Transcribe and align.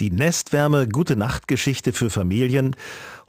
Die 0.00 0.10
Nestwärme 0.10 0.88
Gute 0.88 1.14
Nachtgeschichte 1.14 1.92
für 1.92 2.08
Familien. 2.08 2.74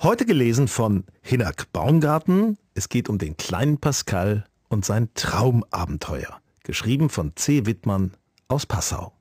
Heute 0.02 0.26
gelesen 0.26 0.70
von 0.70 1.04
Hinak 1.22 1.70
Baumgarten. 1.74 2.58
Es 2.76 2.88
geht 2.88 3.10
um 3.10 3.18
den 3.18 3.36
kleinen 3.36 3.78
Pascal 3.78 4.46
und 4.70 4.86
sein 4.86 5.10
Traumabenteuer. 5.14 6.40
Geschrieben 6.64 7.10
von 7.10 7.36
C. 7.36 7.66
Wittmann 7.66 8.14
aus 8.48 8.66
Passau. 8.66 9.12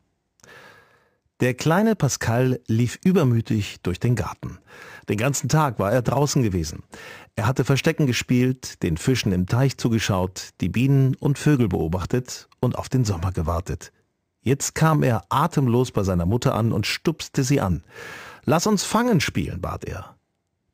Der 1.41 1.55
kleine 1.55 1.97
Pascal 1.97 2.61
lief 2.69 3.01
übermütig 3.05 3.81
durch 3.83 3.99
den 3.99 4.15
Garten. 4.15 4.59
Den 5.09 5.17
ganzen 5.17 5.49
Tag 5.49 5.81
war 5.81 5.91
er 5.91 6.03
draußen 6.03 6.45
gewesen. 6.45 6.85
Er 7.35 7.49
hatte 7.49 7.65
Verstecken 7.65 8.07
gespielt, 8.07 8.81
den 8.85 8.97
Fischen 8.97 9.33
im 9.33 9.47
Teich 9.47 9.77
zugeschaut, 9.77 10.51
die 10.61 10.69
Bienen 10.69 11.17
und 11.17 11.37
Vögel 11.37 11.67
beobachtet 11.67 12.49
und 12.61 12.79
auf 12.79 12.89
den 12.89 13.05
Sommer 13.05 13.33
gewartet. 13.33 13.91
Jetzt 14.43 14.75
kam 14.75 15.03
er 15.03 15.25
atemlos 15.29 15.91
bei 15.91 16.03
seiner 16.03 16.27
Mutter 16.27 16.55
an 16.55 16.73
und 16.73 16.87
stupste 16.87 17.45
sie 17.45 17.61
an. 17.61 17.83
Lass 18.45 18.67
uns 18.67 18.85
Fangen 18.85 19.21
spielen, 19.21 19.61
bat 19.61 19.85
er. 19.85 20.17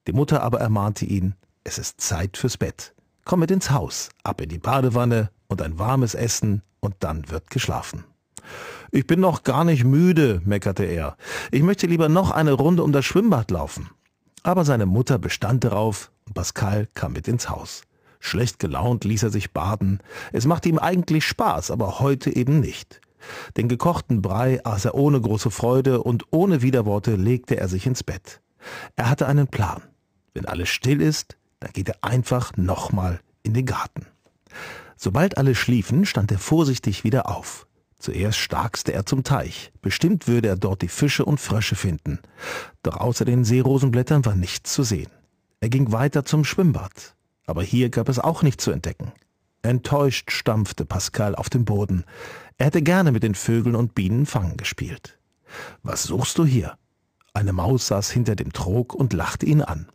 Die 0.07 0.13
Mutter 0.13 0.43
aber 0.43 0.61
ermahnte 0.61 1.05
ihn, 1.05 1.35
es 1.65 1.79
ist 1.79 2.01
Zeit 2.01 2.37
fürs 2.37 2.57
Bett. 2.57 2.95
Komm 3.25 3.41
mit 3.41 3.51
ins 3.51 3.73
Haus, 3.73 4.11
ab 4.23 4.41
in 4.41 4.49
die 4.49 4.59
Badewanne 4.59 5.31
und 5.49 5.61
ein 5.63 5.81
warmes 5.81 6.15
Essen 6.15 6.63
und 6.79 6.95
dann 7.01 7.29
wird 7.29 7.51
geschlafen. 7.51 8.05
Ich 8.93 9.07
bin 9.07 9.19
noch 9.19 9.43
gar 9.43 9.65
nicht 9.65 9.83
müde, 9.83 10.41
meckerte 10.45 10.85
er. 10.85 11.17
Ich 11.51 11.63
möchte 11.63 11.89
lieber 11.89 12.09
noch 12.09 12.31
eine 12.31 12.53
Runde 12.53 12.85
um 12.85 12.93
das 12.93 13.05
Schwimmbad 13.05 13.51
laufen. 13.51 13.91
Aber 14.45 14.65
seine 14.65 14.87
Mutter 14.87 15.19
bestand 15.19 15.65
darauf 15.65 16.13
und 16.25 16.35
Pascal 16.35 16.87
kam 16.95 17.15
mit 17.15 17.27
ins 17.27 17.49
Haus. 17.49 17.83
Schlecht 18.21 18.61
gelaunt 18.61 19.05
ließ 19.05 19.25
er 19.25 19.31
sich 19.31 19.53
baden. 19.53 20.01
Es 20.33 20.47
machte 20.47 20.69
ihm 20.69 20.79
eigentlich 20.79 21.25
Spaß, 21.27 21.73
aber 21.73 21.99
heute 21.99 22.35
eben 22.35 22.61
nicht. 22.61 23.01
Den 23.57 23.69
gekochten 23.69 24.23
Brei 24.23 24.65
aß 24.65 24.87
er 24.87 24.95
ohne 24.95 25.21
große 25.21 25.51
Freude 25.51 26.03
und 26.03 26.25
ohne 26.31 26.63
Widerworte 26.63 27.17
legte 27.17 27.57
er 27.57 27.69
sich 27.69 27.87
ins 27.87 28.03
Bett. 28.03 28.41
Er 28.97 29.09
hatte 29.11 29.27
einen 29.27 29.49
Plan. 29.49 29.83
Wenn 30.35 30.47
alles 30.47 30.69
still 30.69 31.01
ist, 31.01 31.37
dann 31.61 31.73
geht 31.73 31.89
er 31.89 31.97
einfach 32.03 32.57
nochmal 32.57 33.21
in 33.43 33.55
den 33.55 33.67
Garten. 33.67 34.07
Sobald 34.97 35.39
alle 35.39 35.55
schliefen, 35.55 36.05
stand 36.07 36.33
er 36.33 36.39
vorsichtig 36.39 37.05
wieder 37.05 37.29
auf. 37.29 37.67
Zuerst 37.99 38.39
starkste 38.39 38.93
er 38.93 39.07
zum 39.07 39.25
Teich. 39.25 39.73
Bestimmt 39.81 40.29
würde 40.29 40.49
er 40.49 40.57
dort 40.57 40.83
die 40.83 40.89
Fische 40.89 41.25
und 41.25 41.41
Frösche 41.41 41.77
finden. 41.77 42.19
Doch 42.83 42.99
außer 42.99 43.25
den 43.25 43.45
Seerosenblättern 43.45 44.25
war 44.25 44.35
nichts 44.35 44.73
zu 44.73 44.83
sehen. 44.83 45.11
Er 45.61 45.71
ging 45.71 45.93
weiter 45.93 46.25
zum 46.25 46.45
Schwimmbad. 46.45 47.15
Aber 47.47 47.63
hier 47.63 47.91
gab 47.91 48.09
es 48.09 48.19
auch 48.19 48.43
nichts 48.43 48.65
zu 48.65 48.71
entdecken. 48.71 49.13
Enttäuscht 49.63 50.31
stampfte 50.31 50.85
Pascal 50.85 51.35
auf 51.35 51.49
dem 51.49 51.65
Boden. 51.65 52.05
Er 52.59 52.67
hätte 52.67 52.83
gerne 52.83 53.13
mit 53.13 53.23
den 53.23 53.35
Vögeln 53.35 53.77
und 53.77 53.95
Bienen 53.95 54.27
Fangen 54.27 54.57
gespielt. 54.57 55.19
Was 55.83 56.05
suchst 56.05 56.39
du 56.39 56.45
hier? 56.45 56.79
Eine 57.35 57.53
Maus 57.53 57.89
saß 57.89 58.11
hinter 58.11 58.35
dem 58.35 58.53
Trog 58.53 58.95
und 58.95 59.13
lachte 59.13 59.45
ihn 59.45 59.61
an. 59.61 59.89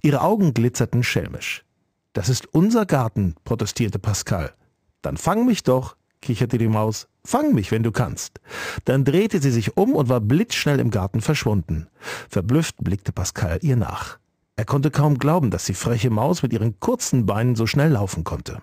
Ihre 0.00 0.20
Augen 0.20 0.54
glitzerten 0.54 1.02
schelmisch. 1.02 1.64
Das 2.12 2.28
ist 2.28 2.46
unser 2.54 2.86
Garten, 2.86 3.34
protestierte 3.44 3.98
Pascal. 3.98 4.54
Dann 5.02 5.16
fang 5.16 5.44
mich 5.44 5.64
doch, 5.64 5.96
kicherte 6.20 6.58
die 6.58 6.68
Maus. 6.68 7.08
Fang 7.24 7.52
mich, 7.52 7.72
wenn 7.72 7.82
du 7.82 7.92
kannst. 7.92 8.40
Dann 8.84 9.04
drehte 9.04 9.40
sie 9.40 9.50
sich 9.50 9.76
um 9.76 9.94
und 9.94 10.08
war 10.08 10.20
blitzschnell 10.20 10.80
im 10.80 10.90
Garten 10.90 11.20
verschwunden. 11.20 11.88
Verblüfft 12.28 12.76
blickte 12.78 13.12
Pascal 13.12 13.58
ihr 13.62 13.76
nach. 13.76 14.18
Er 14.56 14.64
konnte 14.64 14.90
kaum 14.90 15.18
glauben, 15.18 15.50
dass 15.50 15.66
die 15.66 15.74
freche 15.74 16.10
Maus 16.10 16.42
mit 16.42 16.52
ihren 16.52 16.80
kurzen 16.80 17.26
Beinen 17.26 17.54
so 17.54 17.66
schnell 17.66 17.92
laufen 17.92 18.24
konnte. 18.24 18.62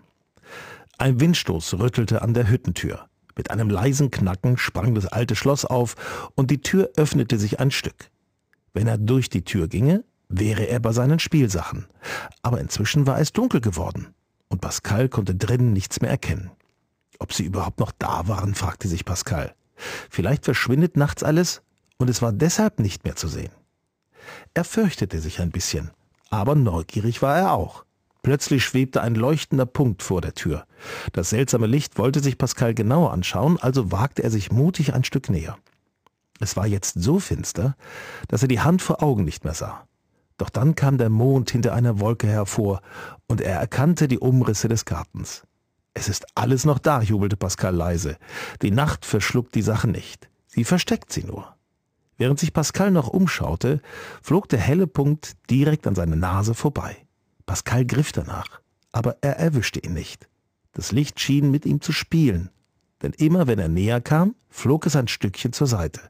Ein 0.98 1.20
Windstoß 1.20 1.80
rüttelte 1.80 2.22
an 2.22 2.34
der 2.34 2.50
Hüttentür. 2.50 3.08
Mit 3.36 3.52
einem 3.52 3.70
leisen 3.70 4.12
Knacken 4.12 4.58
sprang 4.58 4.96
das 4.96 5.08
alte 5.08 5.36
Schloss 5.36 5.66
auf 5.66 5.96
und 6.36 6.52
die 6.52 6.62
Tür 6.62 6.92
öffnete 6.96 7.38
sich 7.38 7.60
ein 7.60 7.72
Stück. 7.72 8.10
Wenn 8.74 8.88
er 8.88 8.98
durch 8.98 9.30
die 9.30 9.44
Tür 9.44 9.68
ginge, 9.68 10.04
wäre 10.30 10.64
er 10.64 10.80
bei 10.80 10.92
seinen 10.92 11.20
Spielsachen. 11.20 11.88
Aber 12.42 12.60
inzwischen 12.60 13.08
war 13.08 13.20
es 13.20 13.34
dunkel 13.34 13.62
geworden 13.62 14.14
und 14.50 14.62
Pascal 14.62 15.10
konnte 15.10 15.36
drinnen 15.36 15.74
nichts 15.74 16.02
mehr 16.02 16.10
erkennen. 16.10 16.52
Ob 17.20 17.34
sie 17.34 17.46
überhaupt 17.46 17.80
noch 17.80 17.92
da 17.98 18.28
waren, 18.28 18.56
fragte 18.56 18.88
sich 18.88 19.06
Pascal. 19.06 19.54
Vielleicht 20.10 20.46
verschwindet 20.46 20.98
nachts 20.98 21.24
alles 21.24 21.62
und 21.98 22.10
es 22.10 22.22
war 22.22 22.32
deshalb 22.32 22.80
nicht 22.80 23.04
mehr 23.04 23.16
zu 23.16 23.28
sehen. 23.28 23.52
Er 24.54 24.64
fürchtete 24.64 25.20
sich 25.20 25.40
ein 25.40 25.52
bisschen, 25.52 25.92
aber 26.30 26.56
neugierig 26.56 27.22
war 27.22 27.38
er 27.38 27.54
auch. 27.54 27.85
Plötzlich 28.26 28.66
schwebte 28.66 29.04
ein 29.04 29.14
leuchtender 29.14 29.68
Punkt 29.68 30.02
vor 30.02 30.20
der 30.20 30.34
Tür. 30.34 30.66
Das 31.14 31.30
seltsame 31.30 31.68
Licht 31.68 32.00
wollte 32.00 32.22
sich 32.22 32.40
Pascal 32.40 32.74
genauer 32.74 33.14
anschauen, 33.14 33.60
also 33.62 33.92
wagte 33.92 34.24
er 34.24 34.32
sich 34.32 34.52
mutig 34.52 34.96
ein 34.96 35.04
Stück 35.04 35.30
näher. 35.30 35.60
Es 36.40 36.58
war 36.58 36.66
jetzt 36.66 37.00
so 37.00 37.20
finster, 37.20 37.76
dass 38.28 38.42
er 38.42 38.48
die 38.48 38.62
Hand 38.62 38.82
vor 38.82 39.04
Augen 39.04 39.26
nicht 39.26 39.44
mehr 39.44 39.54
sah. 39.54 39.88
Doch 40.38 40.50
dann 40.50 40.74
kam 40.74 40.98
der 40.98 41.12
Mond 41.12 41.52
hinter 41.52 41.76
einer 41.76 42.00
Wolke 42.00 42.26
hervor, 42.26 42.82
und 43.28 43.42
er 43.42 43.60
erkannte 43.60 44.08
die 44.08 44.18
Umrisse 44.18 44.70
des 44.70 44.86
Gartens. 44.86 45.44
Es 45.94 46.10
ist 46.10 46.26
alles 46.34 46.66
noch 46.66 46.80
da, 46.80 47.04
jubelte 47.04 47.38
Pascal 47.38 47.76
leise. 47.76 48.18
Die 48.64 48.72
Nacht 48.72 49.06
verschluckt 49.06 49.54
die 49.54 49.62
Sache 49.62 49.88
nicht. 49.88 50.32
Sie 50.48 50.64
versteckt 50.64 51.14
sie 51.14 51.26
nur. 51.26 51.56
Während 52.18 52.40
sich 52.40 52.54
Pascal 52.54 52.90
noch 52.90 53.08
umschaute, 53.08 53.84
flog 54.24 54.50
der 54.50 54.58
helle 54.62 54.88
Punkt 54.88 55.34
direkt 55.52 55.86
an 55.86 55.94
seine 55.94 56.16
Nase 56.16 56.56
vorbei. 56.56 57.05
Pascal 57.46 57.86
griff 57.86 58.12
danach, 58.12 58.62
aber 58.92 59.18
er 59.22 59.38
erwischte 59.38 59.80
ihn 59.80 59.94
nicht. 59.94 60.28
Das 60.74 60.92
Licht 60.92 61.20
schien 61.20 61.52
mit 61.52 61.66
ihm 61.66 61.82
zu 61.82 61.92
spielen, 61.92 62.50
denn 63.02 63.14
immer 63.14 63.48
wenn 63.48 63.60
er 63.60 63.70
näher 63.70 64.02
kam, 64.02 64.36
flog 64.50 64.86
es 64.86 64.96
ein 64.96 65.08
Stückchen 65.08 65.54
zur 65.54 65.68
Seite. 65.68 66.02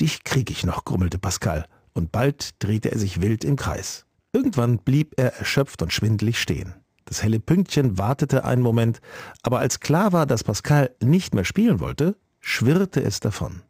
Dich 0.00 0.24
krieg 0.24 0.50
ich 0.50 0.64
noch, 0.64 0.84
grummelte 0.84 1.18
Pascal, 1.18 1.66
und 1.92 2.12
bald 2.12 2.62
drehte 2.62 2.90
er 2.90 2.98
sich 2.98 3.20
wild 3.20 3.44
im 3.44 3.56
Kreis. 3.56 4.06
Irgendwann 4.32 4.78
blieb 4.78 5.14
er 5.16 5.34
erschöpft 5.36 5.80
und 5.82 5.92
schwindelig 5.92 6.40
stehen. 6.40 6.74
Das 7.04 7.22
helle 7.22 7.38
Pünktchen 7.38 7.98
wartete 7.98 8.44
einen 8.44 8.62
Moment, 8.62 9.00
aber 9.42 9.58
als 9.58 9.80
klar 9.80 10.12
war, 10.12 10.26
dass 10.26 10.42
Pascal 10.42 10.94
nicht 11.02 11.34
mehr 11.34 11.44
spielen 11.44 11.78
wollte, 11.78 12.16
schwirrte 12.40 13.02
es 13.02 13.20
davon. 13.20 13.62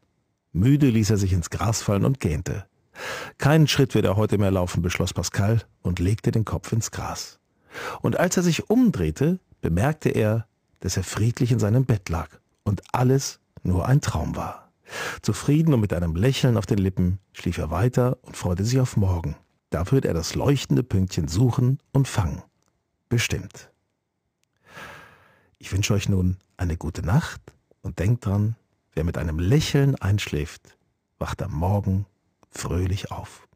Müde 0.52 0.88
ließ 0.88 1.10
er 1.10 1.16
sich 1.16 1.32
ins 1.32 1.50
Gras 1.50 1.82
fallen 1.82 2.04
und 2.04 2.20
gähnte. 2.20 2.64
Keinen 3.38 3.68
Schritt 3.68 3.94
wird 3.94 4.04
er 4.04 4.16
heute 4.16 4.38
mehr 4.38 4.50
laufen, 4.50 4.82
beschloss 4.82 5.12
Pascal 5.12 5.62
und 5.82 5.98
legte 5.98 6.30
den 6.30 6.44
Kopf 6.44 6.72
ins 6.72 6.90
Gras. 6.90 7.38
Und 8.02 8.18
als 8.18 8.36
er 8.36 8.42
sich 8.42 8.70
umdrehte, 8.70 9.40
bemerkte 9.60 10.10
er, 10.10 10.46
dass 10.80 10.96
er 10.96 11.02
friedlich 11.02 11.50
in 11.50 11.58
seinem 11.58 11.84
Bett 11.84 12.08
lag 12.08 12.28
und 12.62 12.82
alles 12.92 13.40
nur 13.62 13.86
ein 13.86 14.00
Traum 14.00 14.36
war. 14.36 14.70
Zufrieden 15.22 15.72
und 15.72 15.80
mit 15.80 15.92
einem 15.92 16.14
Lächeln 16.14 16.56
auf 16.56 16.66
den 16.66 16.78
Lippen 16.78 17.18
schlief 17.32 17.58
er 17.58 17.70
weiter 17.70 18.18
und 18.22 18.36
freute 18.36 18.64
sich 18.64 18.78
auf 18.80 18.96
morgen. 18.96 19.36
Da 19.70 19.90
würde 19.90 20.08
er 20.08 20.14
das 20.14 20.34
leuchtende 20.34 20.82
Pünktchen 20.82 21.26
suchen 21.26 21.78
und 21.92 22.06
fangen. 22.06 22.42
Bestimmt. 23.08 23.70
Ich 25.58 25.72
wünsche 25.72 25.94
euch 25.94 26.08
nun 26.08 26.36
eine 26.56 26.76
gute 26.76 27.02
Nacht 27.02 27.40
und 27.80 27.98
denkt 27.98 28.26
dran, 28.26 28.56
wer 28.92 29.04
mit 29.04 29.18
einem 29.18 29.38
Lächeln 29.38 29.96
einschläft, 29.96 30.76
wacht 31.18 31.42
am 31.42 31.52
Morgen 31.52 32.06
fröhlich 32.56 33.10
auf. 33.10 33.46